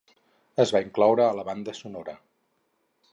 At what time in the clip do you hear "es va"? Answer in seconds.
0.63-0.81